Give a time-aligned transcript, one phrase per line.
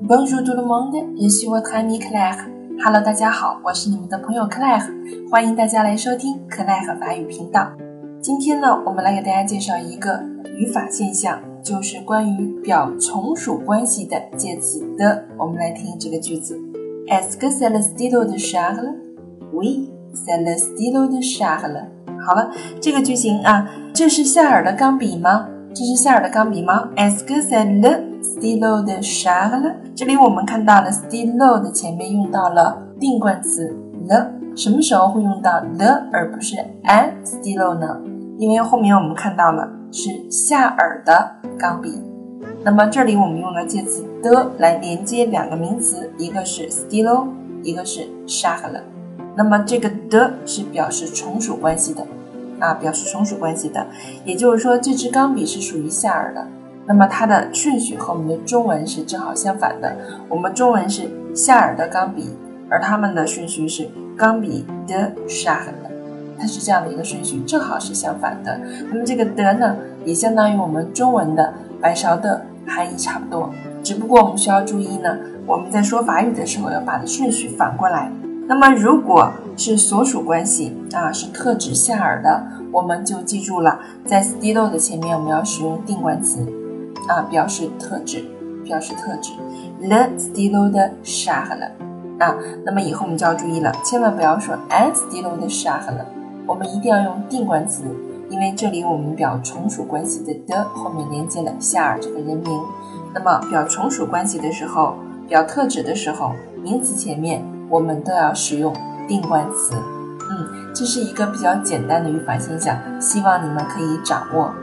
[0.00, 2.36] Bonjour tout le monde, je suis votre ami Claire.
[2.84, 4.86] Hello，大家好，我是你们的朋友 Claire，
[5.28, 7.68] 欢迎大家来收听 Claire 法语频道。
[8.20, 10.22] 今天呢，我们来给大家介绍一个
[10.56, 15.24] 语法现象，就是关于表从属关系的介词的。
[15.36, 16.56] 我们来听这个句子
[17.08, 18.94] ：Est-ce que c'est le stylo de Charles?
[19.52, 21.86] Oui, c'est le stylo de Charles.
[22.24, 25.48] 好了，这个句型啊，这是夏尔的钢笔吗？
[25.74, 29.74] 这是夏尔的钢笔吗？Est-ce que c'est le stylo de Charles？
[29.94, 33.76] 这里我们看到了 stylo 的前面用到了定冠词
[34.08, 34.26] the，
[34.56, 38.00] 什么时候会用到 the 而不是 an stylo 呢？
[38.38, 41.92] 因为后面我们看到了是夏尔的钢笔。
[42.64, 47.26] 那么这里我们用了介词的来连接两个名词，一个是 stylo，
[47.62, 48.82] 一个是 Charles。
[49.34, 52.06] 那么这个的是表示从属关系的。
[52.60, 53.86] 啊，表示从属关系的，
[54.24, 56.44] 也就是说，这支钢笔是属于夏尔的。
[56.88, 59.94] 那么它的顺序和我们的中文是正好相反的。
[60.26, 62.34] 我们中文是夏尔的钢笔，
[62.70, 65.90] 而他们的顺序是钢笔的夏尔的，
[66.38, 68.58] 它是这样的一个顺序，正好是相反的。
[68.90, 73.50] 那么这个的呢，也相当于我们中文的白勺的含义差不多，
[73.82, 75.14] 只不过我们需要注意呢，
[75.46, 78.10] 我们在说法语的时候要把的顺序反过来。
[78.46, 86.40] 那么，如果是所属关系啊，是特指夏尔的，我们就记住了，在 stylo 的前面我们要使用定冠词
[87.08, 88.24] 啊，表示特指，
[88.64, 89.32] 表示特指。
[89.80, 91.70] Le stylo de Charles
[92.20, 96.04] 啊，那么以后我们就要注意了，千万不要说 un stylo de Charles，
[96.46, 97.82] 我们一定要用定冠词，
[98.28, 102.62] 因为这里我们表从属关系的 the 后面连接了夏尔这个人名。
[103.12, 104.94] 那么表从属关系的时候，
[105.26, 107.42] 表特指的时候，名词前面。
[107.70, 108.72] 我们都要使用
[109.06, 109.74] 定冠词，
[110.30, 114.54] 嗯，这是一个比较简单的语法现象，希望你们可以掌握。